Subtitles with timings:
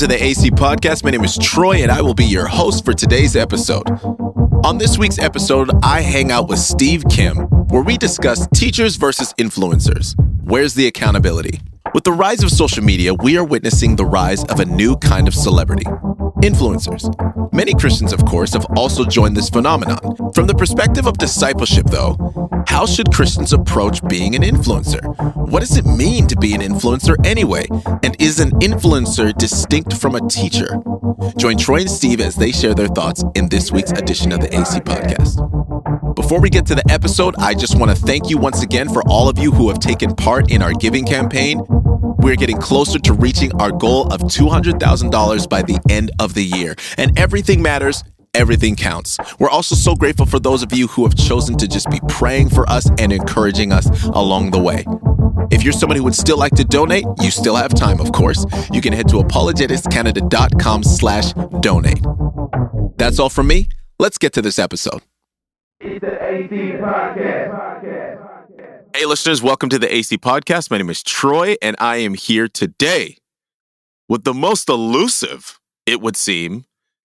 [0.00, 1.04] to the AC Podcast.
[1.04, 3.86] My name is Troy, and I will be your host for today's episode.
[4.64, 7.36] On this week's episode, I hang out with Steve Kim,
[7.68, 10.14] where we discuss teachers versus influencers.
[10.42, 11.60] Where's the accountability?
[11.92, 15.28] With the rise of social media, we are witnessing the rise of a new kind
[15.28, 15.84] of celebrity
[16.42, 17.04] influencers.
[17.52, 20.32] Many Christians, of course, have also joined this phenomenon.
[20.34, 22.16] From the perspective of discipleship, though,
[22.66, 25.02] how should Christians approach being an influencer?
[25.48, 27.66] What does it mean to be an influencer anyway?
[28.02, 30.80] And is an influencer distinct from a teacher?
[31.36, 34.54] Join Troy and Steve as they share their thoughts in this week's edition of the
[34.58, 36.14] AC Podcast.
[36.14, 39.02] Before we get to the episode, I just want to thank you once again for
[39.08, 41.60] all of you who have taken part in our giving campaign.
[42.18, 46.74] We're getting closer to reaching our goal of $200,000 by the end of the year.
[46.96, 48.02] And everything matters.
[48.34, 49.18] Everything counts.
[49.38, 52.50] We're also so grateful for those of you who have chosen to just be praying
[52.50, 54.84] for us and encouraging us along the way.
[55.50, 58.46] If you're somebody who would still like to donate, you still have time, of course.
[58.72, 62.00] You can head to apologeticscanada.com slash donate.
[62.96, 63.68] That's all from me.
[63.98, 65.02] Let's get to this episode.
[65.80, 67.50] It's the AC Podcast.
[68.96, 70.70] Hey, listeners, welcome to the AC Podcast.
[70.70, 73.16] My name is Troy, and I am here today
[74.08, 75.59] with the most elusive,
[75.90, 76.64] it would seem,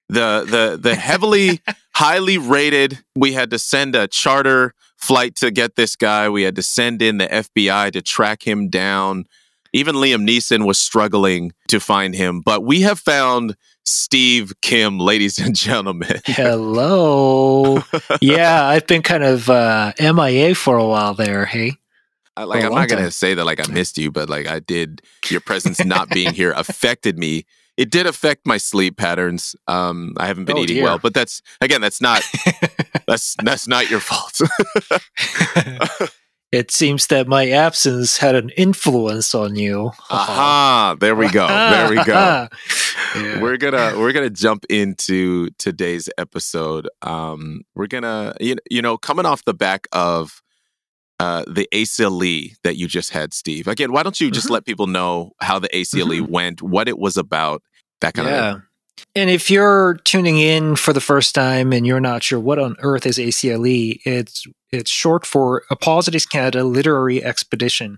[0.10, 1.62] the the the heavily,
[1.96, 3.00] highly rated.
[3.16, 6.30] We had to send a charter flight to get this guy.
[6.30, 9.26] We had to send in the FBI to track him down.
[9.74, 15.40] Even Liam Neeson was struggling to find him, but we have found Steve Kim, ladies
[15.40, 16.22] and gentlemen.
[16.26, 17.84] Hello.
[18.22, 21.46] yeah, I've been kind of uh, MIA for a while there.
[21.46, 21.74] Hey.
[22.38, 25.02] I, like I'm not gonna say that like I missed you, but like I did.
[25.30, 27.46] Your presence not being here affected me.
[27.78, 29.56] It did affect my sleep patterns.
[29.68, 30.86] Um, I haven't been oh, eating dear.
[30.86, 32.24] well, but that's again, that's not
[33.08, 34.40] that's that's not your fault.
[36.52, 39.92] it seems that my absence had an influence on you.
[40.10, 40.96] Aha!
[41.00, 41.48] There we go.
[41.48, 42.48] There we go.
[43.16, 43.42] yeah.
[43.42, 46.88] We're gonna we're gonna jump into today's episode.
[47.02, 50.42] Um, we're gonna you, you know coming off the back of
[51.20, 53.68] uh, the ACLE that you just had, Steve.
[53.68, 54.56] Again, why don't you just mm-hmm.
[54.56, 56.32] let people know how the ACLE mm-hmm.
[56.32, 57.62] went, what it was about,
[58.02, 58.48] that kind yeah.
[58.48, 58.64] of thing.
[59.14, 62.76] And if you're tuning in for the first time and you're not sure what on
[62.80, 67.98] earth is ACLE, it's it's short for Apologetics Canada Literary Expedition.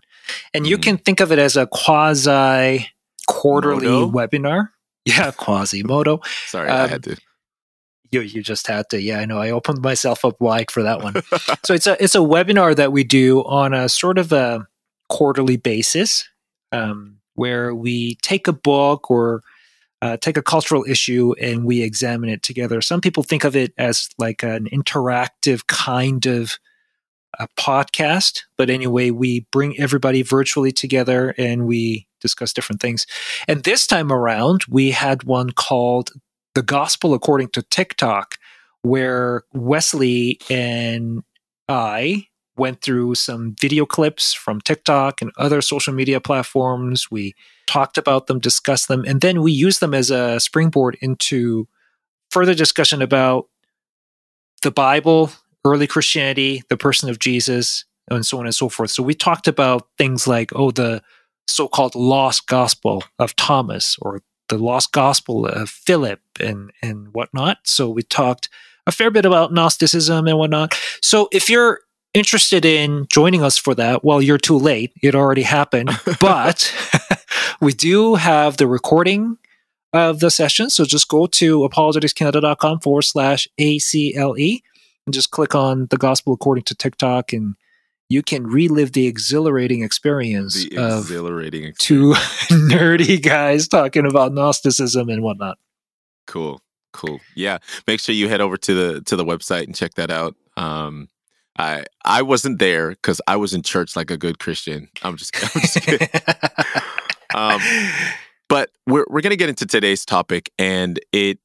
[0.54, 0.84] And you mm.
[0.84, 2.88] can think of it as a quasi
[3.28, 4.70] quarterly webinar.
[5.06, 6.20] Yeah, quasi Quasimodo.
[6.48, 7.18] Sorry, um, I had to
[8.12, 9.02] you you just had to.
[9.02, 9.40] Yeah, I know.
[9.40, 11.16] I opened myself up wide for that one.
[11.66, 14.68] so it's a it's a webinar that we do on a sort of a
[15.10, 16.28] quarterly basis,
[16.72, 19.42] um, where we take a book or
[20.02, 22.82] uh, take a cultural issue and we examine it together.
[22.82, 26.60] Some people think of it as like an interactive kind of
[27.40, 33.06] a podcast, but anyway, we bring everybody virtually together and we discuss different things.
[33.48, 36.12] And this time around, we had one called
[36.58, 38.40] the gospel according to TikTok,
[38.82, 41.22] where Wesley and
[41.70, 47.12] I went through some video clips from TikTok and other social media platforms.
[47.12, 47.36] We
[47.68, 51.68] talked about them, discussed them, and then we used them as a springboard into
[52.32, 53.46] further discussion about
[54.64, 55.30] the Bible,
[55.64, 58.90] early Christianity, the person of Jesus, and so on and so forth.
[58.90, 61.04] So we talked about things like, oh, the
[61.48, 67.60] so called lost gospel of Thomas or the lost gospel of Philip and and whatnot.
[67.64, 68.50] So we talked
[68.86, 70.74] a fair bit about Gnosticism and whatnot.
[71.02, 71.82] So if you're
[72.14, 74.94] interested in joining us for that, well, you're too late.
[75.04, 75.92] It already happened.
[76.20, 76.74] but
[77.62, 79.38] we do have the recording
[79.94, 80.70] of the session.
[80.70, 84.60] So just go to apologeticscanada.com forward slash ACLE
[85.06, 87.56] and just click on the gospel according to TikTok and
[88.10, 91.78] you can relive the exhilarating experience the exhilarating of experience.
[91.78, 92.14] two
[92.56, 95.58] nerdy guys talking about Gnosticism and whatnot.
[96.26, 96.62] Cool,
[96.94, 97.20] cool.
[97.36, 100.36] Yeah, make sure you head over to the to the website and check that out.
[100.56, 101.10] Um,
[101.58, 104.90] I I wasn't there because I was in church like a good Christian.
[105.04, 106.08] I'm just, I'm just kidding.
[107.36, 107.62] um,
[108.50, 111.40] but we're we're gonna get into today's topic, and it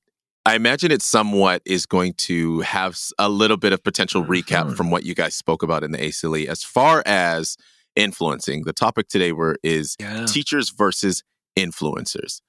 [0.44, 4.74] I imagine it somewhat is going to have a little bit of potential recap mm-hmm.
[4.74, 7.56] from what you guys spoke about in the ACLE as far as
[7.94, 8.64] influencing.
[8.64, 10.26] The topic today were is yeah.
[10.26, 11.22] teachers versus
[11.56, 12.40] influencers.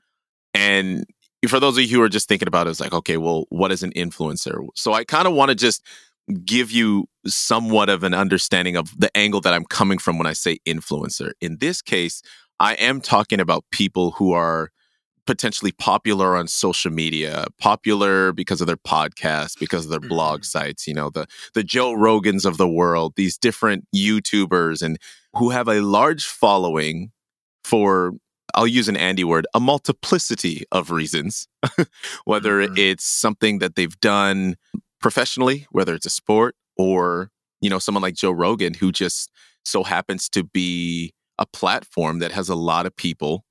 [0.56, 1.06] And
[1.48, 3.72] for those of you who are just thinking about it, it's like, okay, well, what
[3.72, 4.66] is an influencer?
[4.76, 5.84] So I kind of want to just
[6.46, 10.34] give you somewhat of an understanding of the angle that I'm coming from when I
[10.34, 11.34] say influencer.
[11.42, 12.22] In this case,
[12.60, 14.72] I am talking about people who are
[15.26, 20.60] potentially popular on social media, popular because of their podcasts, because of their blog mm-hmm.
[20.60, 24.98] sites, you know, the the Joe Rogans of the world, these different YouTubers and
[25.36, 27.12] who have a large following
[27.64, 28.14] for
[28.56, 31.48] I'll use an Andy word, a multiplicity of reasons,
[32.26, 32.78] whether mm-hmm.
[32.78, 34.58] it's something that they've done
[35.02, 37.30] professionally, whether it's a sport or,
[37.62, 39.32] you know, someone like Joe Rogan who just
[39.66, 43.44] so happens to be a platform that has a lot of people,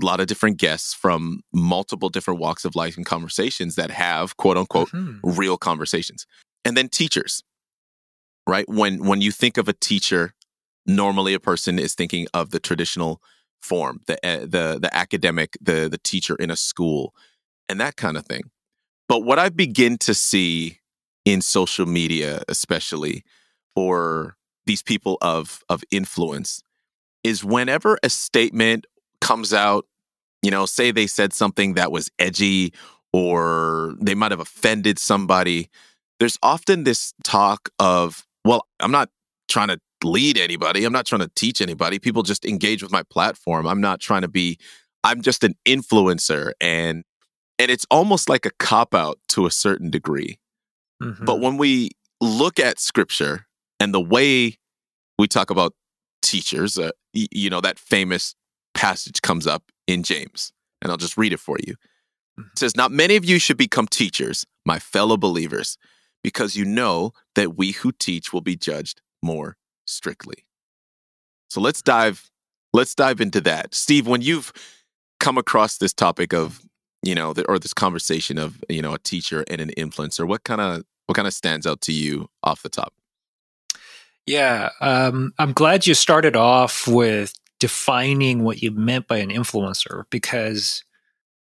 [0.00, 4.36] a lot of different guests from multiple different walks of life and conversations that have
[4.36, 5.18] quote unquote mm-hmm.
[5.22, 6.26] real conversations.
[6.64, 7.42] And then teachers.
[8.46, 8.68] Right?
[8.68, 10.34] When when you think of a teacher,
[10.86, 13.20] normally a person is thinking of the traditional
[13.60, 17.14] form, the uh, the the academic, the the teacher in a school,
[17.68, 18.42] and that kind of thing.
[19.08, 20.78] But what I begin to see
[21.24, 23.24] in social media, especially,
[23.76, 24.36] or
[24.66, 26.62] these people of of influence,
[27.22, 28.86] is whenever a statement
[29.20, 29.86] comes out,
[30.42, 32.72] you know, say they said something that was edgy
[33.12, 35.68] or they might have offended somebody,
[36.20, 39.10] there's often this talk of, well, I'm not
[39.48, 40.84] trying to lead anybody.
[40.84, 41.98] I'm not trying to teach anybody.
[41.98, 43.66] People just engage with my platform.
[43.66, 44.58] I'm not trying to be
[45.04, 47.04] I'm just an influencer and
[47.58, 50.38] and it's almost like a cop out to a certain degree.
[51.02, 51.24] Mm-hmm.
[51.24, 53.46] But when we look at scripture
[53.80, 54.58] and the way
[55.18, 55.74] we talk about
[56.22, 58.34] teachers, uh, y- you know that famous
[58.74, 61.74] passage comes up in James and I'll just read it for you.
[62.38, 62.48] Mm-hmm.
[62.52, 65.78] It says, Not many of you should become teachers, my fellow believers,
[66.22, 69.56] because you know that we who teach will be judged more
[69.86, 70.44] strictly.
[71.48, 72.30] So let's dive
[72.74, 73.74] let's dive into that.
[73.74, 74.52] Steve, when you've
[75.20, 76.60] come across this topic of,
[77.02, 80.44] you know, the, or this conversation of, you know, a teacher and an influencer, what
[80.44, 82.92] kind of what kind of stands out to you off the top?
[84.26, 90.04] Yeah, um, I'm glad you started off with defining what you meant by an influencer
[90.10, 90.84] because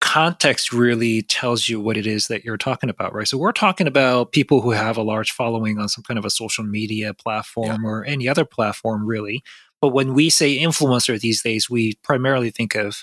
[0.00, 3.26] context really tells you what it is that you're talking about, right?
[3.26, 6.30] So we're talking about people who have a large following on some kind of a
[6.30, 7.88] social media platform yeah.
[7.88, 9.42] or any other platform, really.
[9.80, 13.02] But when we say influencer these days, we primarily think of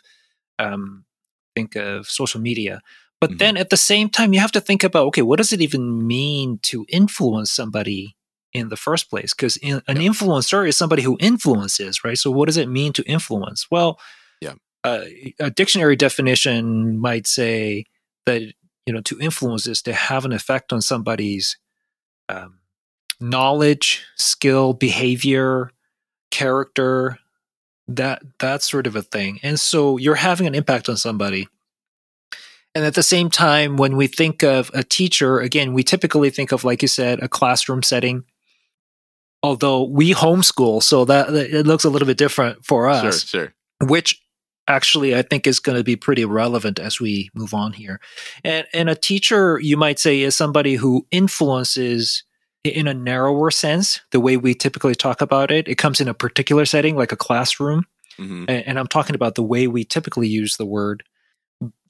[0.59, 1.05] um,
[1.55, 2.81] think of social media.
[3.19, 3.37] But mm-hmm.
[3.37, 6.05] then at the same time, you have to think about okay, what does it even
[6.05, 8.15] mean to influence somebody
[8.53, 9.33] in the first place?
[9.33, 10.09] Because in, an yeah.
[10.09, 12.17] influencer is somebody who influences, right?
[12.17, 13.67] So what does it mean to influence?
[13.69, 13.99] Well,
[14.83, 15.05] uh,
[15.39, 17.85] a dictionary definition might say
[18.25, 18.41] that
[18.85, 21.57] you know to influence is to have an effect on somebody's
[22.29, 22.59] um,
[23.19, 25.71] knowledge, skill, behavior,
[26.31, 27.19] character,
[27.87, 29.39] that that sort of a thing.
[29.43, 31.47] And so you're having an impact on somebody.
[32.73, 36.53] And at the same time, when we think of a teacher, again, we typically think
[36.53, 38.23] of, like you said, a classroom setting.
[39.43, 43.23] Although we homeschool, so that it looks a little bit different for us.
[43.23, 43.53] Sure, sure.
[43.87, 44.21] Which
[44.67, 47.99] actually I think is going to be pretty relevant as we move on here.
[48.43, 52.23] And and a teacher you might say is somebody who influences
[52.63, 55.67] in a narrower sense, the way we typically talk about it.
[55.67, 57.85] It comes in a particular setting like a classroom.
[58.19, 58.45] Mm-hmm.
[58.47, 61.03] And, and I'm talking about the way we typically use the word.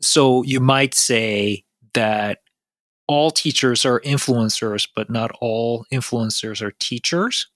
[0.02, 2.40] So you might say that
[3.12, 7.48] all teachers are influencers, but not all influencers are teachers.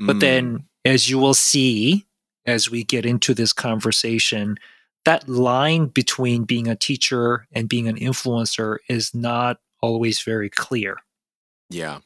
[0.00, 0.06] Mm.
[0.06, 0.64] But then, mm.
[0.84, 2.06] as you will see,
[2.46, 4.58] as we get into this conversation,
[5.04, 10.98] that line between being a teacher and being an influencer is not always very clear.
[11.70, 11.98] Yeah.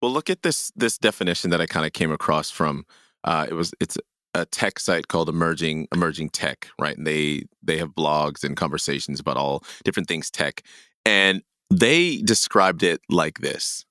[0.00, 2.84] Well, look at this this definition that I kind of came across from.
[3.24, 3.98] Uh, it was it's
[4.34, 6.96] a tech site called Emerging Emerging Tech, right?
[6.96, 10.62] And they they have blogs and conversations about all different things tech,
[11.04, 13.84] and they described it like this: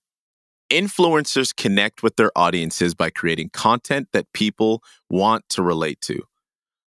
[0.72, 6.24] Influencers connect with their audiences by creating content that people want to relate to.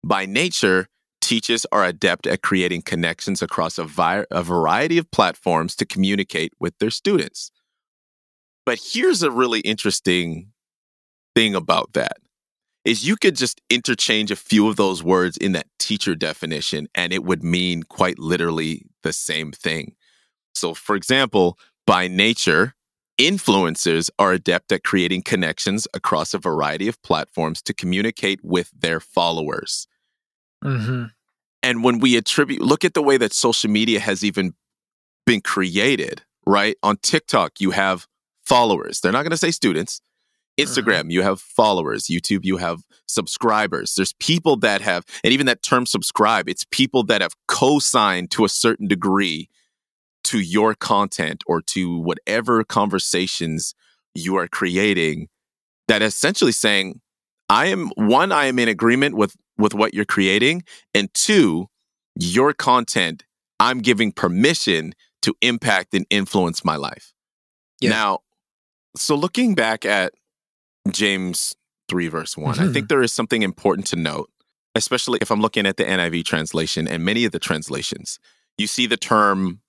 [0.05, 0.89] By nature,
[1.21, 6.53] teachers are adept at creating connections across a, vi- a variety of platforms to communicate
[6.59, 7.53] with their students.
[8.67, 10.53] But here's a really interesting
[11.35, 12.17] thing about that
[12.85, 17.13] is you could just interchange a few of those words in that teacher definition and
[17.13, 19.95] it would mean quite literally the same thing.
[20.55, 22.75] So for example, by nature,
[23.21, 28.99] Influencers are adept at creating connections across a variety of platforms to communicate with their
[28.99, 29.87] followers.
[30.65, 31.05] Mm-hmm.
[31.63, 34.55] And when we attribute, look at the way that social media has even
[35.27, 36.79] been created, right?
[36.83, 38.07] On TikTok, you have
[38.43, 39.01] followers.
[39.01, 40.01] They're not going to say students.
[40.59, 40.71] Mm-hmm.
[40.71, 41.11] Instagram, mm-hmm.
[41.11, 42.05] you have followers.
[42.05, 43.97] YouTube, you have subscribers.
[43.97, 48.31] There's people that have, and even that term subscribe, it's people that have co signed
[48.31, 49.51] to a certain degree
[50.31, 53.75] to your content or to whatever conversations
[54.15, 55.29] you are creating
[55.89, 57.01] that essentially saying
[57.49, 60.63] i am one i am in agreement with with what you're creating
[60.95, 61.67] and two
[62.15, 63.25] your content
[63.59, 67.13] i'm giving permission to impact and influence my life
[67.81, 67.91] yeah.
[67.91, 68.19] now
[68.97, 70.13] so looking back at
[70.91, 71.55] james
[71.89, 72.69] 3 verse one mm-hmm.
[72.69, 74.31] i think there is something important to note
[74.75, 78.19] especially if I'm looking at the NIV translation and many of the translations,
[78.57, 79.61] you see the term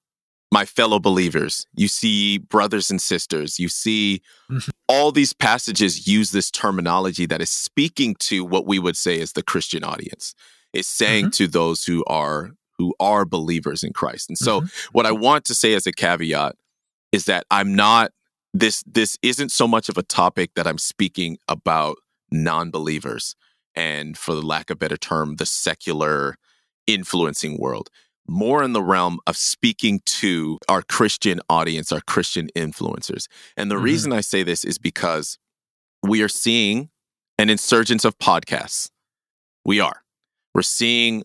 [0.51, 1.65] my fellow believers.
[1.73, 3.59] You see brothers and sisters.
[3.59, 4.69] You see mm-hmm.
[4.87, 9.33] all these passages use this terminology that is speaking to what we would say is
[9.33, 10.35] the Christian audience.
[10.73, 11.43] Is saying mm-hmm.
[11.43, 14.29] to those who are who are believers in Christ.
[14.29, 14.87] And so mm-hmm.
[14.93, 16.55] what I want to say as a caveat
[17.11, 18.11] is that I'm not
[18.53, 21.97] this this isn't so much of a topic that I'm speaking about
[22.31, 23.35] non-believers
[23.75, 26.37] and for the lack of a better term the secular
[26.87, 27.89] influencing world
[28.27, 33.27] more in the realm of speaking to our Christian audience, our Christian influencers.
[33.57, 33.83] And the mm-hmm.
[33.83, 35.37] reason I say this is because
[36.03, 36.89] we are seeing
[37.37, 38.89] an insurgence of podcasts.
[39.65, 40.03] We are.
[40.53, 41.23] We're seeing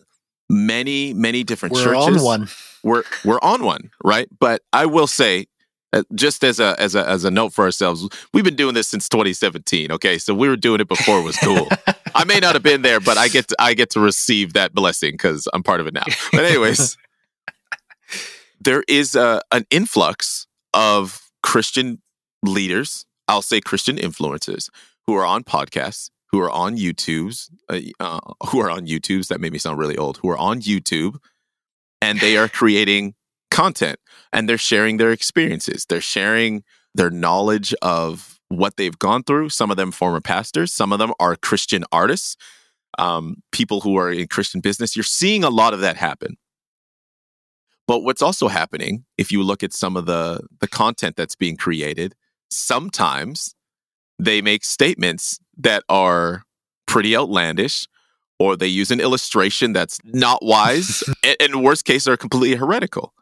[0.49, 2.17] many, many different we're churches.
[2.17, 2.47] on one.
[2.83, 4.27] We're we're on one, right?
[4.39, 5.47] But I will say,
[5.93, 8.87] uh, just as a as a as a note for ourselves, we've been doing this
[8.87, 9.91] since 2017.
[9.91, 11.67] Okay, so we were doing it before it was cool.
[12.17, 14.73] I may not have been there, but I get to, I get to receive that
[14.73, 16.05] blessing because I'm part of it now.
[16.31, 16.97] But anyways,
[18.59, 22.01] there is a, an influx of Christian
[22.43, 23.05] leaders.
[23.27, 24.69] I'll say Christian influencers
[25.05, 29.27] who are on podcasts, who are on YouTube's, uh, uh, who are on YouTube's.
[29.27, 30.17] That made me sound really old.
[30.17, 31.17] Who are on YouTube,
[32.01, 33.13] and they are creating
[33.51, 33.99] content
[34.33, 35.85] and they're sharing their experiences.
[35.87, 39.49] They're sharing their knowledge of what they've gone through.
[39.49, 42.37] Some of them former pastors, some of them are Christian artists,
[42.97, 44.95] um, people who are in Christian business.
[44.95, 46.37] You're seeing a lot of that happen.
[47.87, 51.55] But what's also happening, if you look at some of the the content that's being
[51.55, 52.15] created,
[52.49, 53.55] sometimes
[54.19, 56.43] they make statements that are
[56.85, 57.87] pretty outlandish
[58.39, 63.13] or they use an illustration that's not wise and, and worst case are completely heretical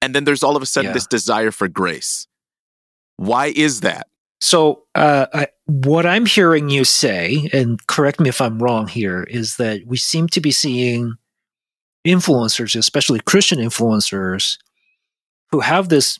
[0.00, 0.94] and then there's all of a sudden yeah.
[0.94, 2.26] this desire for grace
[3.16, 4.08] why is that
[4.42, 9.22] so uh, I, what i'm hearing you say and correct me if i'm wrong here
[9.24, 11.14] is that we seem to be seeing
[12.06, 14.58] influencers especially christian influencers
[15.50, 16.18] who have this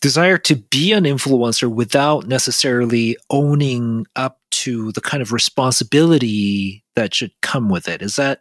[0.00, 7.14] desire to be an influencer without necessarily owning up to the kind of responsibility that
[7.14, 8.02] should come with it.
[8.02, 8.40] Is that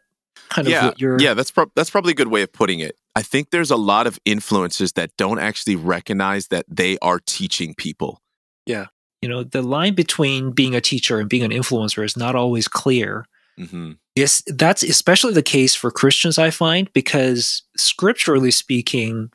[0.50, 1.20] kind yeah, of what you're?
[1.20, 2.98] Yeah, that's pro- that's probably a good way of putting it.
[3.16, 7.74] I think there's a lot of influencers that don't actually recognize that they are teaching
[7.74, 8.22] people.
[8.66, 8.88] Yeah,
[9.22, 12.68] you know, the line between being a teacher and being an influencer is not always
[12.68, 13.26] clear.
[13.60, 13.94] Mm-hmm.
[14.16, 16.38] Yes, that's especially the case for Christians.
[16.38, 19.32] I find because scripturally speaking,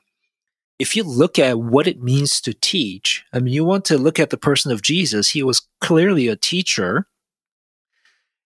[0.79, 4.19] if you look at what it means to teach, I mean, you want to look
[4.19, 5.29] at the person of Jesus.
[5.29, 7.07] He was clearly a teacher.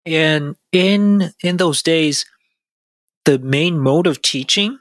[0.05, 2.25] And in in those days,
[3.25, 4.79] the main mode of teaching,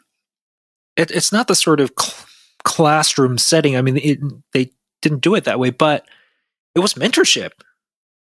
[0.96, 2.26] it, it's not the sort of cl-
[2.62, 3.76] classroom setting.
[3.76, 4.18] I mean, it,
[4.52, 4.70] they
[5.04, 6.06] didn't do it that way, but
[6.74, 7.52] it was mentorship,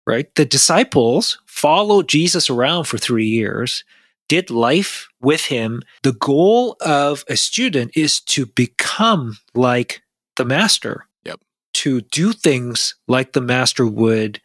[0.07, 0.35] right?
[0.37, 3.85] The disciples followed Jesus around for three years
[4.29, 5.83] did life with him.
[6.03, 10.03] The goal of a student is to become like
[10.37, 11.07] the master.
[11.25, 11.41] Yep.
[11.75, 14.41] To do things like the master would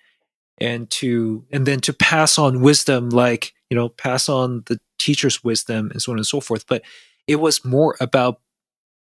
[0.58, 5.44] and to and then to pass on wisdom like, you know, pass on the teacher's
[5.44, 6.66] wisdom and so on and so forth.
[6.66, 6.84] But
[7.28, 8.40] it was more about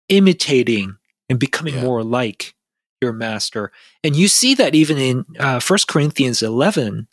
[0.09, 0.97] imitating
[1.29, 1.83] and becoming yeah.
[1.83, 2.55] more like
[3.01, 3.73] your master.
[4.05, 7.09] And you see that even in uh, 1 Corinthians 11,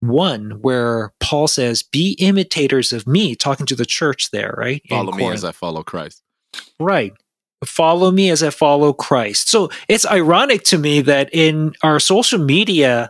[0.00, 4.82] 1 where Paul says, Be imitators of me, talking to the church there, right?
[4.88, 6.22] Follow me as I follow Christ.
[6.78, 7.12] Right.
[7.64, 9.48] Follow me as I follow Christ.
[9.48, 13.08] So it's ironic to me that in our social media,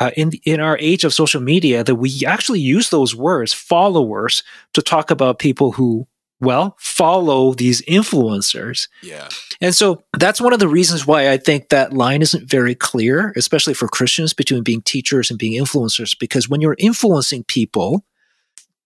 [0.00, 4.42] uh, in in our age of social media, that we actually use those words, followers,
[4.74, 6.08] to talk about people who
[6.40, 8.88] well, follow these influencers.
[9.02, 9.28] Yeah.
[9.60, 13.32] And so that's one of the reasons why I think that line isn't very clear,
[13.36, 18.04] especially for Christians between being teachers and being influencers, because when you're influencing people,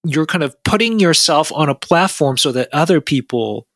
[0.04, 3.66] you're kind of putting yourself on a platform so that other people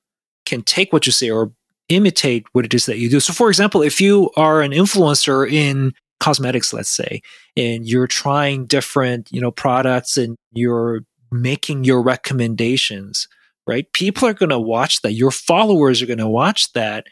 [0.45, 1.53] can take what you say or
[1.89, 3.21] imitate what it is that you do.
[3.21, 7.23] So, for example, if you are an influencer in cosmetics, let's say,
[7.57, 13.29] and you're trying different, you know, products and you're making your recommendations,
[13.69, 13.93] right?
[13.93, 15.13] People are going to watch that.
[15.13, 17.07] Your followers are going to watch that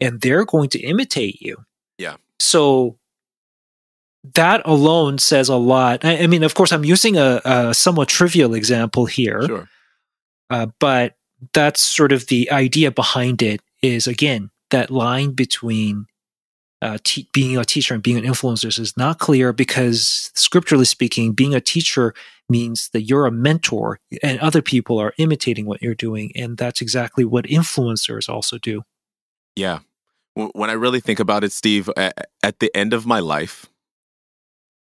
[0.00, 1.56] and they're going to imitate you.
[1.96, 2.16] Yeah.
[2.38, 2.98] So
[4.34, 6.04] that alone says a lot.
[6.04, 9.68] I, I mean, of course, I'm using a, a somewhat trivial example here, sure.
[10.50, 11.14] uh, but
[11.54, 16.06] that's sort of the idea behind it is again, that line between
[16.82, 21.32] uh, te- being a teacher and being an influencer is not clear because scripturally speaking,
[21.32, 22.14] being a teacher
[22.48, 26.32] means that you're a mentor and other people are imitating what you're doing.
[26.34, 28.82] And that's exactly what influencers also do.
[29.54, 29.80] Yeah.
[30.34, 33.66] When I really think about it, Steve, at the end of my life,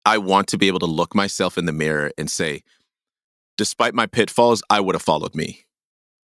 [0.04, 2.62] I want to be able to look myself in the mirror and say,
[3.56, 5.64] despite my pitfalls, I would have followed me.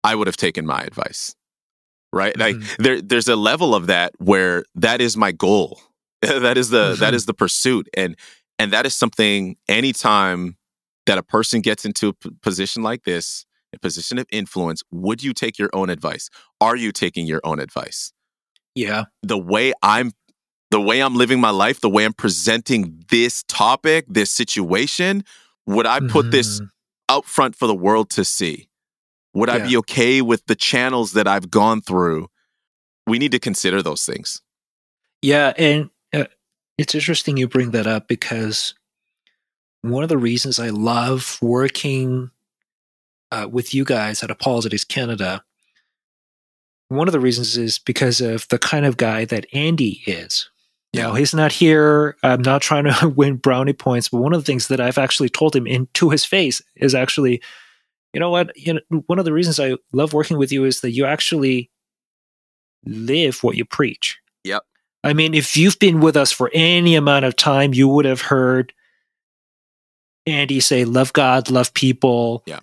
[0.02, 1.36] I would have taken my advice.
[2.12, 2.34] Right?
[2.34, 2.60] Mm-hmm.
[2.60, 5.80] Like there there's a level of that where that is my goal.
[6.22, 7.00] that is the mm-hmm.
[7.00, 8.16] that is the pursuit and
[8.58, 10.56] and that is something anytime
[11.06, 15.22] that a person gets into a p- position like this, a position of influence, would
[15.22, 16.30] you take your own advice?
[16.60, 18.12] Are you taking your own advice?
[18.74, 19.04] Yeah.
[19.22, 20.12] The way I'm
[20.70, 25.22] the way I'm living my life, the way I'm presenting this topic, this situation,
[25.66, 26.30] would I put mm-hmm.
[26.30, 26.60] this
[27.10, 28.68] out front for the world to see?
[29.34, 29.54] Would yeah.
[29.56, 32.28] I be okay with the channels that I've gone through?
[33.06, 34.42] We need to consider those things.
[35.22, 36.24] Yeah, and uh,
[36.78, 38.74] it's interesting you bring that up because
[39.82, 42.30] one of the reasons I love working
[43.30, 45.42] uh, with you guys at Apologetics Canada,
[46.88, 50.50] one of the reasons is because of the kind of guy that Andy is.
[50.92, 52.16] You know, he's not here.
[52.22, 55.30] I'm not trying to win brownie points, but one of the things that I've actually
[55.30, 57.40] told him in to his face is actually,
[58.12, 58.56] you know what?
[58.56, 61.70] You know, one of the reasons I love working with you is that you actually
[62.84, 64.18] live what you preach.
[64.44, 64.62] Yep.
[65.04, 68.20] I mean, if you've been with us for any amount of time, you would have
[68.22, 68.72] heard
[70.26, 72.60] Andy say, "Love God, love people." Yeah.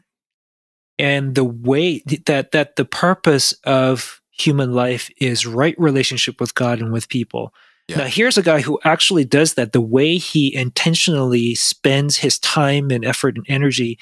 [0.98, 6.80] And the way that that the purpose of human life is right relationship with God
[6.80, 7.54] and with people
[7.90, 7.98] yeah.
[7.98, 12.92] Now, here's a guy who actually does that the way he intentionally spends his time
[12.92, 13.98] and effort and energy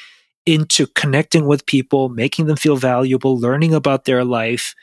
[0.47, 4.73] into connecting with people, making them feel valuable, learning about their life.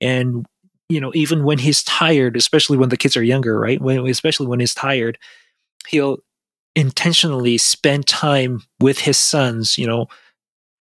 [0.00, 0.46] And,
[0.88, 3.80] you know, even when he's tired, especially when the kids are younger, right?
[3.80, 5.18] When, especially when he's tired,
[5.88, 6.18] he'll
[6.76, 10.06] intentionally spend time with his sons, you know,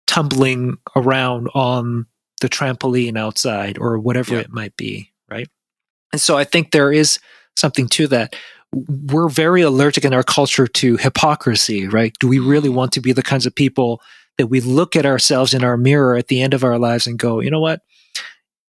[0.05, 2.05] tumbling around on
[2.39, 4.41] the trampoline outside or whatever yeah.
[4.41, 5.49] it might be, right?
[6.13, 7.17] And so I think there is
[7.55, 8.35] something to that.
[8.71, 12.15] We're very allergic in our culture to hypocrisy, right?
[12.19, 14.03] Do we really want to be the kinds of people
[14.39, 17.19] that we look at ourselves in our mirror at the end of our lives and
[17.19, 17.81] go, you know what?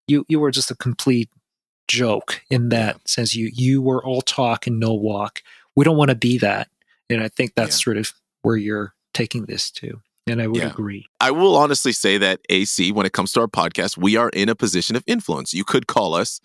[0.08, 1.30] You you were just a complete
[1.86, 3.36] joke in that sense.
[3.36, 5.42] You you were all talk and no walk.
[5.76, 6.68] We don't want to be that.
[7.08, 7.84] And I think that's yeah.
[7.84, 10.00] sort of where you're taking this to.
[10.26, 10.70] And I would yeah.
[10.70, 11.06] agree.
[11.20, 14.48] I will honestly say that AC, when it comes to our podcast, we are in
[14.48, 15.54] a position of influence.
[15.54, 16.40] You could call us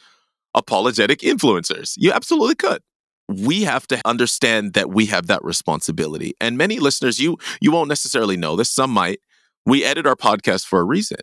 [0.53, 1.95] apologetic influencers.
[1.97, 2.83] You absolutely could.
[3.27, 6.33] We have to understand that we have that responsibility.
[6.39, 9.19] And many listeners, you you won't necessarily know this, some might.
[9.65, 11.17] We edit our podcast for a reason.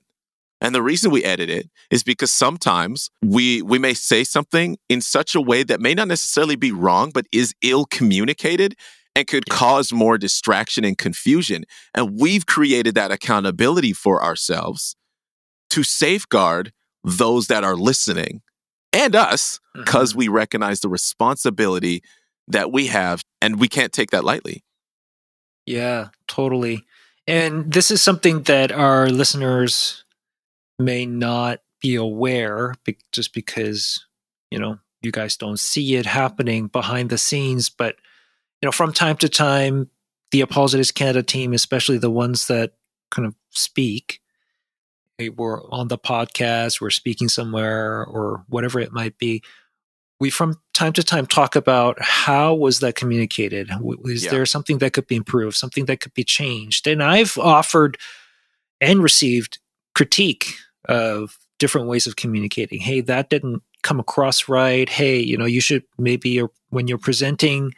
[0.61, 5.01] And the reason we edit it is because sometimes we we may say something in
[5.01, 8.77] such a way that may not necessarily be wrong, but is ill communicated
[9.15, 11.65] and could cause more distraction and confusion.
[11.95, 14.97] And we've created that accountability for ourselves
[15.71, 16.73] to safeguard
[17.05, 18.43] those that are listening
[18.93, 20.19] and us because mm-hmm.
[20.19, 22.03] we recognize the responsibility
[22.49, 24.63] that we have and we can't take that lightly.
[25.67, 26.85] Yeah, totally.
[27.27, 30.05] And this is something that our listeners
[30.79, 32.75] may not be aware
[33.13, 34.05] just because,
[34.51, 37.69] you know, you guys don't see it happening behind the scenes.
[37.69, 37.97] But,
[38.61, 39.91] you know, from time to time,
[40.31, 42.73] the Apologetics Canada team, especially the ones that
[43.11, 44.21] kind of speak,
[45.19, 49.43] we're on the podcast, we're speaking somewhere, or whatever it might be,
[50.21, 53.71] we from time to time talk about how was that communicated?
[54.05, 54.31] Is yeah.
[54.31, 56.87] there something that could be improved, something that could be changed?
[56.87, 57.99] And I've offered
[58.81, 59.59] and received
[59.95, 60.55] critique
[60.89, 62.81] of different ways of communicating.
[62.81, 64.89] Hey, that didn't come across right.
[64.89, 67.73] Hey, you know, you should maybe uh, when you're presenting,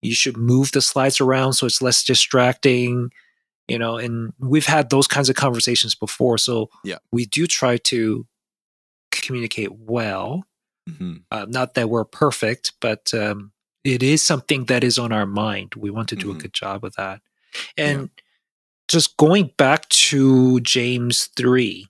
[0.00, 3.10] you should move the slides around so it's less distracting
[3.70, 7.76] you know and we've had those kinds of conversations before so yeah we do try
[7.76, 8.26] to
[9.12, 10.44] communicate well
[10.88, 11.16] mm-hmm.
[11.30, 13.52] uh, not that we're perfect but um,
[13.84, 16.38] it is something that is on our mind we want to do mm-hmm.
[16.38, 17.20] a good job with that
[17.76, 18.22] and yeah.
[18.88, 21.86] just going back to james 3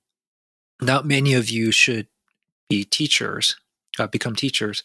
[0.83, 2.07] not many of you should
[2.69, 3.57] be teachers
[3.99, 4.83] uh, become teachers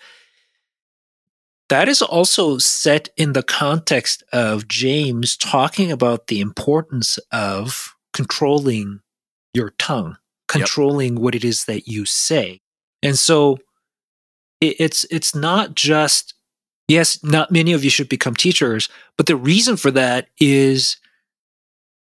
[1.70, 9.02] that is also set in the context of James talking about the importance of controlling
[9.54, 11.22] your tongue, controlling yep.
[11.22, 12.62] what it is that you say.
[13.02, 13.58] And so
[14.62, 16.34] it, it's it's not just
[16.88, 20.98] yes, not many of you should become teachers, but the reason for that is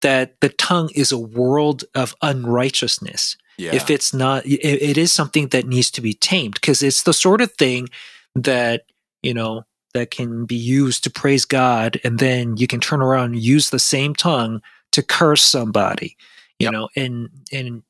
[0.01, 3.37] that the tongue is a world of unrighteousness.
[3.57, 3.73] Yeah.
[3.73, 7.13] If it's not, it, it is something that needs to be tamed because it's the
[7.13, 7.87] sort of thing
[8.35, 8.83] that
[9.25, 13.33] you know, that can be used to praise God, and then you can turn around
[13.33, 14.61] and use the same tongue
[14.91, 16.15] to curse somebody,
[16.59, 16.73] you yep.
[16.73, 17.83] know, and and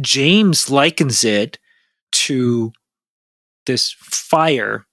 [0.00, 1.58] James likens it
[2.12, 2.72] to
[3.66, 4.84] this fire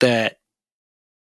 [0.00, 0.38] that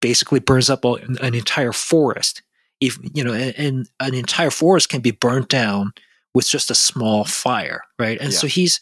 [0.02, 2.42] basically burns up an entire forest.
[2.82, 5.94] if you know, and, and an entire forest can be burnt down
[6.34, 8.18] with just a small fire, right?
[8.20, 8.40] And Yeah.
[8.40, 8.80] so he's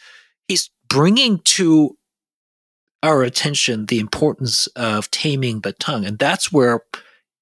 [0.47, 1.97] he's bringing to
[3.03, 6.81] our attention the importance of taming the tongue, and that's where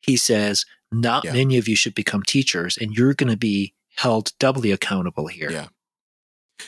[0.02, 1.34] he says, "Not Yeah.
[1.34, 5.52] many of you should become teachers, and you're going to be held doubly accountable here."
[5.52, 5.68] Yeah.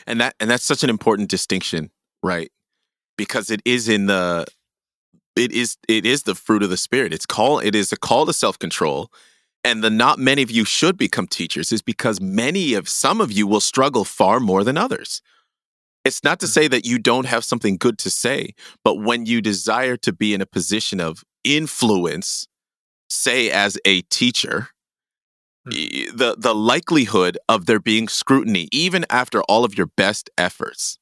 [0.08, 1.91] and that and that's such an important distinction
[2.23, 2.49] right
[3.17, 4.45] because it is in the
[5.36, 8.25] it is it is the fruit of the spirit it's call it is a call
[8.25, 9.12] to self-control
[9.65, 13.34] and the not many of you should become teachers is because many of some of
[13.34, 15.21] you will struggle far more than others
[16.03, 16.51] it's not to hmm.
[16.51, 20.33] say that you don't have something good to say but when you desire to be
[20.33, 22.47] in a position of influence
[23.09, 24.69] say as a teacher
[25.65, 26.17] y- hmm.
[26.17, 30.97] the the likelihood of there being scrutiny even after all of your best efforts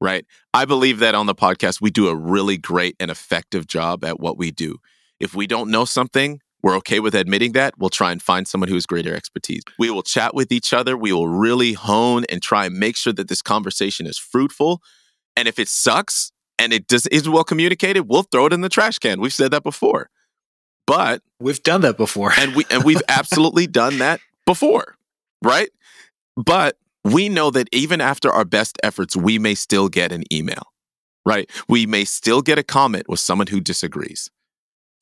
[0.00, 0.24] right?
[0.54, 4.20] I believe that on the podcast we do a really great and effective job at
[4.20, 4.78] what we do.
[5.20, 8.68] If we don't know something we're okay with admitting that we'll try and find someone
[8.68, 12.42] who has greater expertise we will chat with each other we will really hone and
[12.42, 14.82] try and make sure that this conversation is fruitful
[15.36, 18.68] and if it sucks and it does is well communicated we'll throw it in the
[18.68, 20.10] trash can we've said that before
[20.88, 22.32] but We've done that before.
[22.38, 24.96] and we and we've absolutely done that before,
[25.44, 25.68] right?
[26.34, 30.72] But we know that even after our best efforts, we may still get an email,
[31.26, 31.48] right?
[31.68, 34.30] We may still get a comment with someone who disagrees,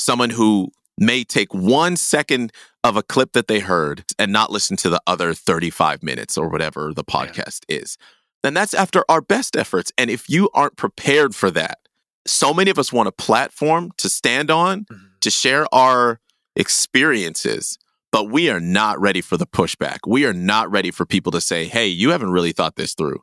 [0.01, 2.52] someone who may take one second
[2.85, 6.48] of a clip that they heard and not listen to the other 35 minutes or
[6.48, 7.98] whatever the podcast is.
[8.42, 9.92] Then that's after our best efforts.
[9.98, 11.78] And if you aren't prepared for that,
[12.26, 15.20] so many of us want a platform to stand on Mhm.
[15.20, 16.20] to share our
[16.54, 17.78] experiences,
[18.12, 19.98] but we are not ready for the pushback.
[20.06, 23.22] We are not ready for people to say, hey, you haven't really thought this through.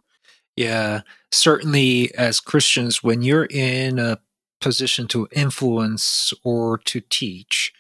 [0.56, 4.20] Yeah, certainly as Christians, when you're in a
[4.64, 7.74] position to influence or to teach,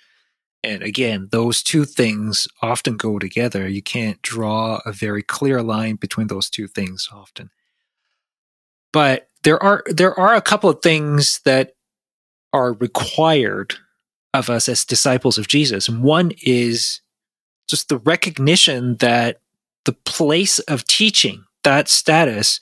[0.63, 3.67] and again, those two things often go together.
[3.67, 7.49] You can't draw a very clear line between those two things often.
[8.93, 11.73] But there are there are a couple of things that
[12.53, 13.75] are required
[14.33, 15.89] of us as disciples of Jesus.
[15.89, 17.01] And one is
[17.67, 19.41] just the recognition that
[19.85, 22.61] the place of teaching, that status,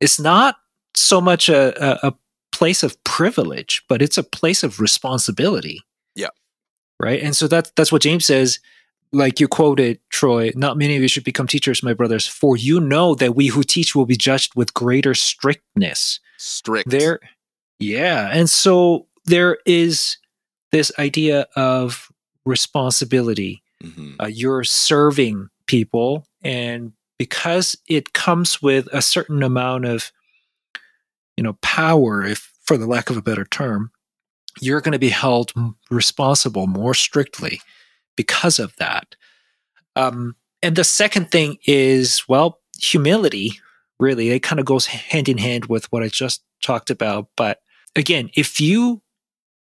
[0.00, 0.56] is not
[0.94, 2.14] so much a, a, a
[2.58, 5.80] place of privilege, but it's a place of responsibility.
[6.14, 6.30] Yeah.
[7.00, 7.22] Right.
[7.22, 8.58] And so that's that's what James says.
[9.10, 12.78] Like you quoted, Troy, not many of you should become teachers, my brothers, for you
[12.78, 16.20] know that we who teach will be judged with greater strictness.
[16.36, 16.90] Strict.
[16.90, 17.20] There,
[17.78, 18.28] yeah.
[18.32, 20.18] And so there is
[20.72, 22.10] this idea of
[22.44, 23.62] responsibility.
[23.82, 24.16] Mhm.
[24.20, 30.12] Uh, you're serving people, and because it comes with a certain amount of,
[31.36, 33.90] you know, power, if for the lack of a better term,
[34.60, 35.52] you're going to be held
[35.90, 37.60] responsible more strictly
[38.16, 39.16] because of that.
[39.96, 43.52] Um, and the second thing is, well, humility.
[44.00, 47.28] Really, it kind of goes hand in hand with what I just talked about.
[47.36, 47.60] But
[47.96, 49.02] again, if you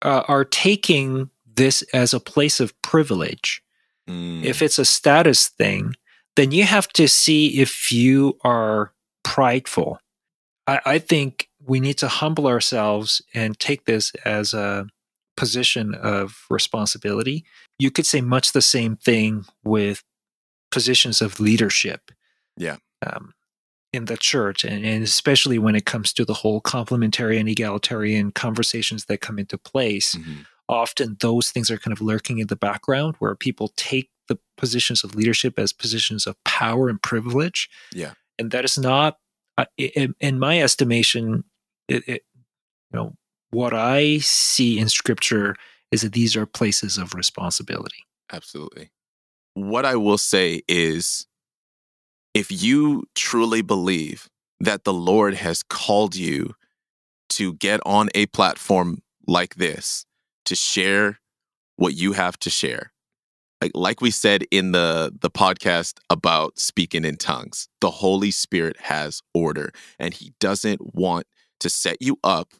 [0.04, 3.64] uh, are taking this as a place of privilege,
[4.08, 4.44] Mm.
[4.44, 5.94] if it's a status thing,
[6.36, 8.92] then you have to see if you are
[9.24, 10.00] prideful.
[10.66, 14.88] I, I think we need to humble ourselves and take this as a
[15.38, 17.46] position of responsibility.
[17.80, 20.04] You could say much the same thing with
[20.72, 22.12] positions of leadership.
[22.58, 22.78] Yeah.
[23.06, 23.34] Um,
[23.92, 28.32] in the church, and, and especially when it comes to the whole complementary and egalitarian
[28.32, 30.46] conversations that come into place, Mhm.
[30.68, 35.04] often those things are kind of lurking in the background where people take the positions
[35.04, 37.68] of leadership as positions of power and privilege.
[37.92, 38.14] Yeah.
[38.38, 39.18] And that is not,
[39.58, 41.46] uh, in, in my estimation,
[41.90, 42.22] it, it,
[42.92, 43.14] you know,
[43.52, 45.56] what I see in scripture
[45.92, 48.06] is that these are places of responsibility.
[48.32, 48.92] Absolutely.
[49.56, 51.26] What I will say is
[52.34, 56.54] if you truly believe that the Lord has called you
[57.30, 60.06] to get on a platform like this
[60.46, 61.20] to share
[61.76, 62.92] what you have to share.
[63.62, 68.78] Like like we said in the the podcast about speaking in tongues, the Holy Spirit
[68.82, 71.28] has order and he doesn't want
[71.60, 72.54] to set you up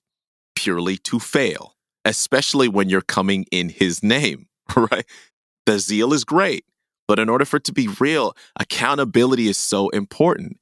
[0.56, 5.06] purely to fail, especially when you're coming in his name, right?
[5.66, 6.66] The zeal is great,
[7.08, 10.58] but in order for it to be real, accountability is so important.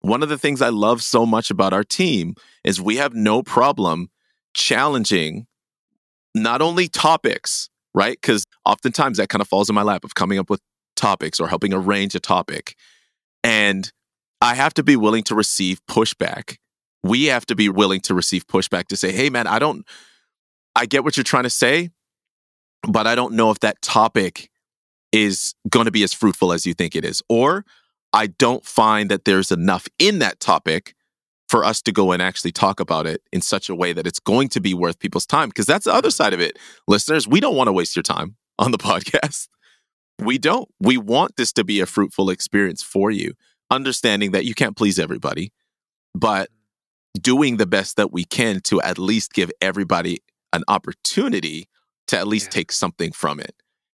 [0.00, 3.42] One of the things I love so much about our team is we have no
[3.42, 4.08] problem
[4.54, 5.46] challenging
[6.34, 8.18] not only topics, right?
[8.20, 10.60] Because oftentimes that kind of falls in my lap of coming up with
[10.96, 12.76] topics or helping arrange a topic.
[13.42, 13.90] And
[14.40, 16.56] I have to be willing to receive pushback.
[17.02, 19.86] We have to be willing to receive pushback to say, hey, man, I don't,
[20.76, 21.90] I get what you're trying to say,
[22.82, 24.50] but I don't know if that topic
[25.12, 27.22] is going to be as fruitful as you think it is.
[27.28, 27.64] Or
[28.12, 30.94] I don't find that there's enough in that topic
[31.48, 34.20] for us to go and actually talk about it in such a way that it's
[34.20, 35.48] going to be worth people's time.
[35.48, 36.58] Because that's the other side of it.
[36.86, 39.48] Listeners, we don't want to waste your time on the podcast.
[40.18, 40.68] We don't.
[40.80, 43.32] We want this to be a fruitful experience for you,
[43.70, 45.52] understanding that you can't please everybody,
[46.14, 46.50] but
[47.18, 51.68] doing the best that we can to at least give everybody an opportunity
[52.08, 52.50] to at least yeah.
[52.50, 53.54] take something from it.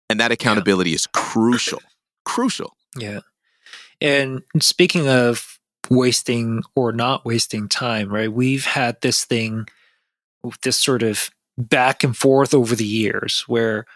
[0.08, 0.96] And that accountability yeah.
[0.96, 1.80] is crucial.
[2.24, 2.76] Crucial.
[2.96, 3.20] Yeah.
[4.00, 8.32] And speaking of wasting or not wasting time, right?
[8.32, 9.66] We've had this thing,
[10.62, 13.86] this sort of back and forth over the years where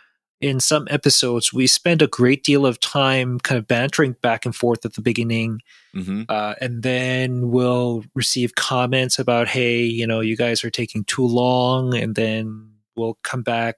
[0.41, 4.55] in some episodes we spend a great deal of time kind of bantering back and
[4.55, 5.61] forth at the beginning
[5.95, 6.23] mm-hmm.
[6.29, 11.27] uh, and then we'll receive comments about hey you know you guys are taking too
[11.27, 13.77] long and then we'll come back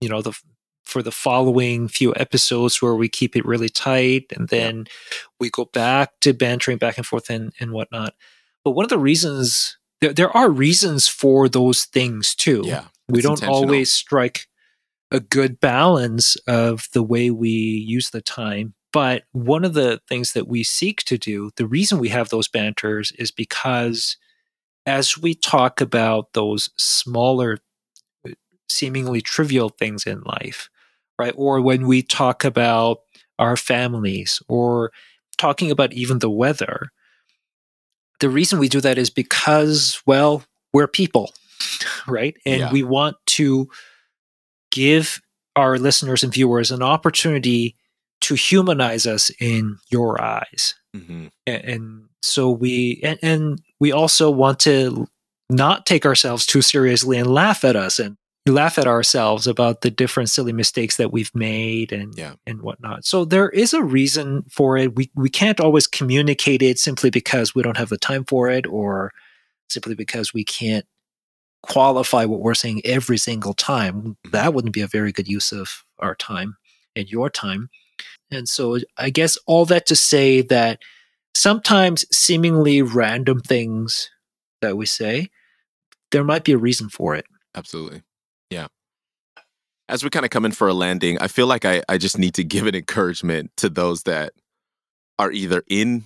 [0.00, 0.38] you know the
[0.84, 4.84] for the following few episodes where we keep it really tight and then
[5.40, 8.14] we go back to bantering back and forth and, and whatnot.
[8.64, 12.62] But one of the reasons there, there are reasons for those things too.
[12.64, 12.84] Yeah.
[13.08, 14.46] We don't always strike
[15.10, 18.74] a good balance of the way we use the time.
[18.92, 22.48] But one of the things that we seek to do, the reason we have those
[22.48, 24.16] banters is because
[24.86, 27.58] as we talk about those smaller,
[28.68, 30.68] seemingly trivial things in life,
[31.18, 31.34] right?
[31.36, 32.98] Or when we talk about
[33.38, 34.92] our families or
[35.36, 36.90] talking about even the weather,
[38.20, 41.32] the reason we do that is because, well, we're people,
[42.06, 42.36] right?
[42.46, 42.72] And yeah.
[42.72, 43.68] we want to
[44.74, 45.20] give
[45.54, 47.76] our listeners and viewers an opportunity
[48.20, 50.74] to humanize us in your eyes.
[50.96, 51.26] Mm-hmm.
[51.46, 55.06] And, and, so we, and, and we also want to
[55.50, 59.90] not take ourselves too seriously and laugh at us and laugh at ourselves about the
[59.90, 62.34] different silly mistakes that we've made and yeah.
[62.46, 63.04] and whatnot.
[63.04, 64.96] So there is a reason for it.
[64.96, 68.66] We we can't always communicate it simply because we don't have the time for it,
[68.66, 69.12] or
[69.68, 70.86] simply because we can't
[71.66, 73.94] qualify what we're saying every single time.
[73.94, 74.30] Mm-hmm.
[74.30, 76.56] That wouldn't be a very good use of our time
[76.96, 77.70] and your time.
[78.30, 80.80] And so I guess all that to say that
[81.34, 84.10] sometimes seemingly random things
[84.60, 85.28] that we say,
[86.10, 87.26] there might be a reason for it.
[87.54, 88.02] Absolutely.
[88.50, 88.68] Yeah.
[89.88, 92.18] As we kind of come in for a landing, I feel like I, I just
[92.18, 94.32] need to give an encouragement to those that
[95.18, 96.04] are either in,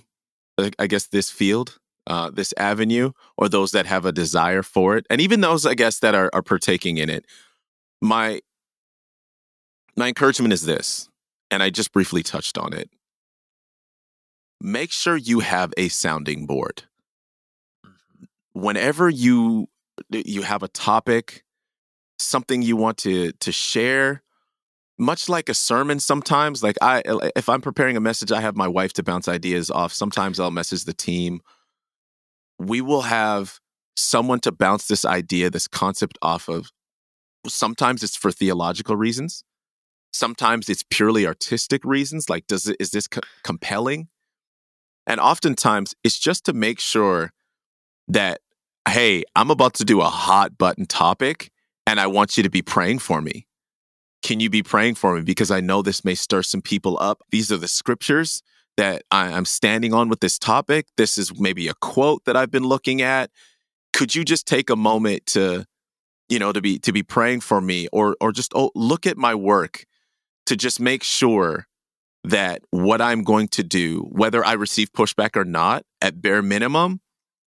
[0.77, 5.05] I guess, this field, uh, this avenue, or those that have a desire for it.
[5.09, 7.25] And even those, I guess, that are, are partaking in it.
[8.01, 8.41] My,
[9.95, 11.07] my encouragement is this,
[11.49, 12.89] and I just briefly touched on it.
[14.59, 16.83] Make sure you have a sounding board.
[17.85, 18.59] Mm-hmm.
[18.59, 19.69] Whenever you
[20.09, 21.43] you have a topic
[22.17, 24.21] something you want to to share
[24.97, 27.01] much like a sermon sometimes like i
[27.35, 30.51] if i'm preparing a message i have my wife to bounce ideas off sometimes i'll
[30.51, 31.41] message the team
[32.59, 33.59] we will have
[33.95, 36.69] someone to bounce this idea this concept off of
[37.47, 39.43] sometimes it's for theological reasons
[40.11, 44.07] sometimes it's purely artistic reasons like does it is this co- compelling
[45.07, 47.31] and oftentimes it's just to make sure
[48.07, 48.39] that
[48.87, 51.51] hey i'm about to do a hot button topic
[51.89, 53.47] and I want you to be praying for me.
[54.21, 55.21] Can you be praying for me?
[55.21, 57.23] Because I know this may stir some people up.
[57.31, 58.43] These are the scriptures
[58.79, 60.87] that I'm standing on with this topic.
[60.95, 63.29] This is maybe a quote that I've been looking at.
[63.91, 65.65] Could you just take a moment to,
[66.29, 69.17] you know, to be to be praying for me, or or just oh, look at
[69.17, 69.83] my work
[70.45, 71.67] to just make sure
[72.23, 77.01] that what I'm going to do, whether I receive pushback or not, at bare minimum,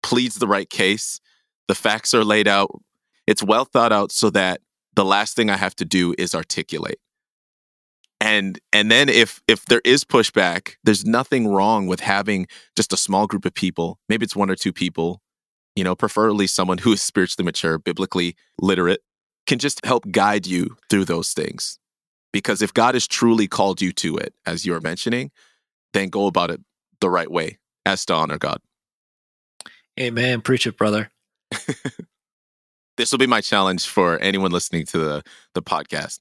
[0.02, 1.22] pleads the right case.
[1.70, 2.82] The facts are laid out
[3.26, 4.60] it's well thought out so that
[4.96, 7.00] the last thing I have to do is articulate.
[8.24, 12.98] And and then if if there is pushback, there's nothing wrong with having just a
[12.98, 15.22] small group of people, maybe it's one or two people,
[15.76, 19.02] you know, preferably someone who is spiritually mature, biblically literate,
[19.46, 21.80] can just help guide you through those things.
[22.32, 25.30] Because if God has truly called you to it, as you are mentioning,
[25.92, 26.62] then go about it
[27.02, 28.60] the right way as to honor God.
[30.00, 30.40] Amen.
[30.40, 31.12] Preach it, brother.
[32.96, 36.20] this will be my challenge for anyone listening to the, the podcast.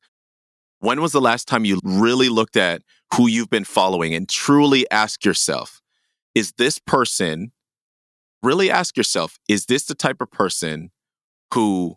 [0.82, 2.82] When was the last time you really looked at
[3.14, 5.80] who you've been following and truly ask yourself,
[6.34, 7.52] is this person,
[8.42, 10.90] really ask yourself, is this the type of person
[11.54, 11.94] who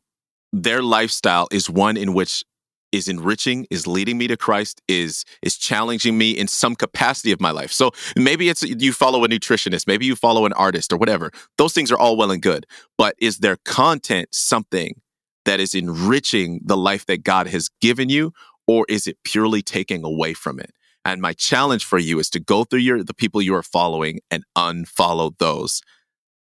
[0.53, 2.43] their lifestyle is one in which
[2.91, 7.41] is enriching, is leading me to Christ, is is challenging me in some capacity of
[7.41, 7.71] my life.
[7.71, 11.31] So maybe it's you follow a nutritionist, maybe you follow an artist or whatever.
[11.57, 12.67] Those things are all well and good,
[12.99, 15.01] but is their content something
[15.45, 18.31] that is enriching the life that God has given you
[18.67, 20.71] or is it purely taking away from it?
[21.03, 24.19] And my challenge for you is to go through your the people you are following
[24.31, 25.81] and unfollow those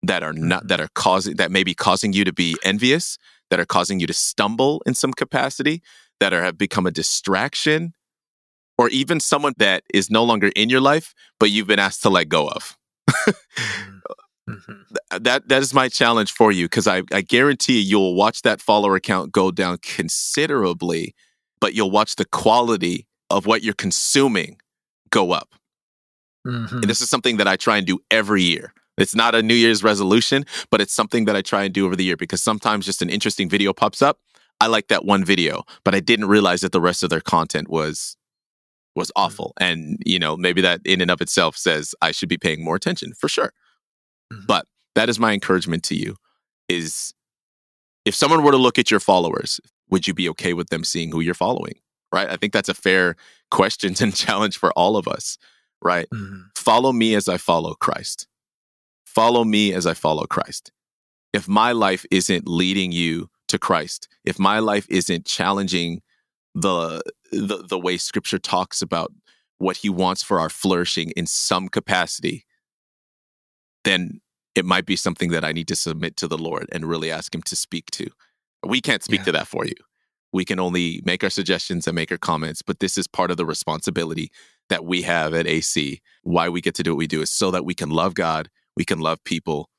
[0.02, 3.18] that are not that are causing that may be causing you to be envious,
[3.50, 5.82] that are causing you to stumble in some capacity,
[6.20, 7.94] that are have become a distraction,
[8.78, 12.10] or even someone that is no longer in your life, but you've been asked to
[12.10, 12.78] let go of.
[14.50, 14.96] mm-hmm.
[15.22, 19.00] That that is my challenge for you because I, I guarantee you'll watch that follower
[19.00, 21.16] count go down considerably,
[21.64, 24.58] but you'll watch the quality of what you're consuming
[25.12, 25.54] go up.
[26.46, 26.80] Mm-hmm.
[26.80, 28.74] And this is something that I try and do every year.
[28.98, 31.96] It's not a New Year's resolution, but it's something that I try and do over
[31.96, 34.20] the year because sometimes just an interesting video pops up.
[34.60, 37.70] I like that one video, but I didn't realize that the rest of their content
[37.70, 38.18] was
[38.94, 39.24] was mm-hmm.
[39.24, 39.54] awful.
[39.58, 42.76] And, you know, maybe that in and of itself says I should be paying more
[42.76, 43.54] attention for sure.
[44.34, 44.48] Mm-hmm.
[44.50, 46.18] But that is my encouragement to you
[46.68, 47.14] is
[48.04, 49.62] if someone were to look at your followers,
[49.94, 51.76] would you be okay with them seeing who you're following?
[52.12, 52.28] Right?
[52.28, 53.16] I think that's a fair
[53.52, 55.38] question and challenge for all of us,
[55.82, 56.08] right?
[56.14, 56.42] Mm-hmm.
[56.56, 58.28] Follow me as I follow Christ.
[59.06, 60.72] Follow me as I follow Christ.
[61.32, 66.02] If my life isn't leading you to Christ, if my life isn't challenging
[66.56, 67.02] the
[67.32, 69.12] the, the way scripture talks about
[69.60, 72.46] what he wants for our flourishing in some capacity,
[73.84, 74.22] then
[74.56, 77.34] it might be something that I need to submit to the Lord and really ask
[77.34, 78.08] him to speak to.
[78.66, 79.26] We can't speak yeah.
[79.26, 79.74] to that for you.
[80.32, 83.38] We can only make our suggestions and make our comments, but this is part of
[83.38, 84.32] the responsibility
[84.70, 86.02] that we have at AC.
[86.24, 88.50] Why we get to do what we do is so that we can love God,
[88.76, 89.70] we can love people,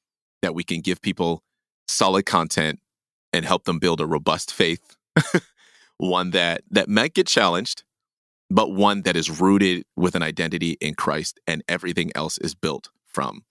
[0.42, 1.42] that we can give people
[1.88, 2.80] solid content
[3.32, 4.96] and help them build a robust faith
[5.98, 7.84] one that that might get challenged,
[8.50, 12.90] but one that is rooted with an identity in Christ, and everything else is built
[13.06, 13.44] from.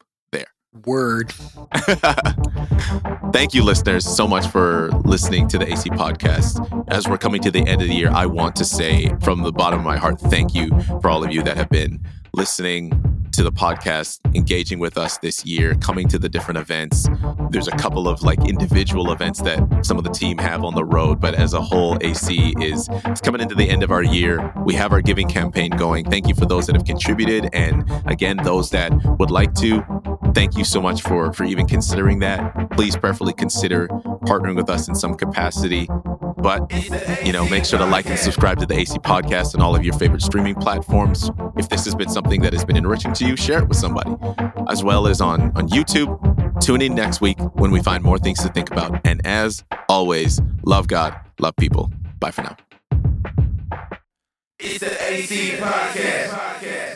[0.86, 1.32] Word.
[3.32, 6.86] Thank you, listeners, so much for listening to the AC podcast.
[6.88, 9.52] As we're coming to the end of the year, I want to say from the
[9.52, 10.70] bottom of my heart, thank you
[11.02, 12.92] for all of you that have been listening
[13.34, 17.08] to the podcast, engaging with us this year, coming to the different events.
[17.50, 20.86] There's a couple of like individual events that some of the team have on the
[20.86, 24.54] road, but as a whole, AC is it's coming into the end of our year.
[24.66, 26.06] We have our giving campaign going.
[26.06, 29.84] Thank you for those that have contributed, and again, those that would like to.
[30.36, 32.72] Thank you so much for for even considering that.
[32.72, 33.88] Please prayerfully consider
[34.26, 35.88] partnering with us in some capacity.
[36.44, 36.70] But,
[37.26, 39.86] you know, make sure to like and subscribe to the AC podcast and all of
[39.86, 41.32] your favorite streaming platforms.
[41.56, 44.16] If this has been something that has been enriching you, share it with somebody,
[44.70, 46.20] as well as on, on YouTube.
[46.62, 49.00] Tune in next week when we find more things to think about.
[49.06, 51.92] And as always, love God, love people.
[52.20, 52.58] Bye for now.
[54.60, 56.93] It's the AC Podcast.